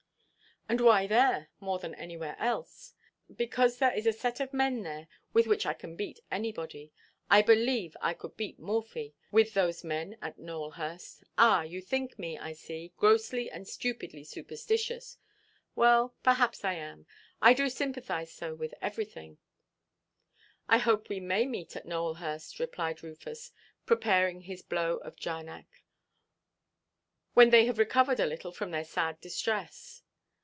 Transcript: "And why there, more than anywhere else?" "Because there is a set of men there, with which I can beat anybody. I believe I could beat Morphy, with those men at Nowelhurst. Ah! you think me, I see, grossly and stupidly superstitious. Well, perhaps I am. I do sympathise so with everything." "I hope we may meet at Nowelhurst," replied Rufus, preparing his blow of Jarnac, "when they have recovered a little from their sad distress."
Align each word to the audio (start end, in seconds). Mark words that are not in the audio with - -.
"And 0.69 0.79
why 0.79 1.05
there, 1.05 1.49
more 1.59 1.79
than 1.79 1.93
anywhere 1.95 2.37
else?" 2.39 2.93
"Because 3.35 3.79
there 3.79 3.91
is 3.93 4.07
a 4.07 4.13
set 4.13 4.39
of 4.39 4.53
men 4.53 4.83
there, 4.83 5.09
with 5.33 5.45
which 5.45 5.65
I 5.65 5.73
can 5.73 5.97
beat 5.97 6.21
anybody. 6.31 6.93
I 7.29 7.41
believe 7.41 7.97
I 7.99 8.13
could 8.13 8.37
beat 8.37 8.57
Morphy, 8.57 9.13
with 9.33 9.53
those 9.53 9.83
men 9.83 10.15
at 10.21 10.39
Nowelhurst. 10.39 11.25
Ah! 11.37 11.63
you 11.63 11.81
think 11.81 12.17
me, 12.17 12.37
I 12.39 12.53
see, 12.53 12.93
grossly 12.95 13.51
and 13.51 13.67
stupidly 13.67 14.23
superstitious. 14.23 15.17
Well, 15.75 16.15
perhaps 16.23 16.63
I 16.63 16.75
am. 16.75 17.05
I 17.41 17.51
do 17.53 17.67
sympathise 17.67 18.31
so 18.31 18.55
with 18.55 18.73
everything." 18.81 19.39
"I 20.69 20.77
hope 20.77 21.09
we 21.09 21.19
may 21.19 21.45
meet 21.45 21.75
at 21.75 21.85
Nowelhurst," 21.85 22.61
replied 22.61 23.03
Rufus, 23.03 23.51
preparing 23.85 24.39
his 24.41 24.61
blow 24.61 24.97
of 24.99 25.17
Jarnac, 25.17 25.67
"when 27.33 27.49
they 27.49 27.65
have 27.65 27.77
recovered 27.77 28.21
a 28.21 28.25
little 28.25 28.53
from 28.53 28.71
their 28.71 28.85
sad 28.85 29.19
distress." 29.19 29.97